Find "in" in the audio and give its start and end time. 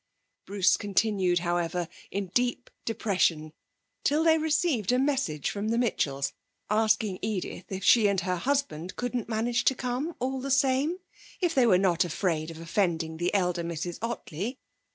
2.09-2.31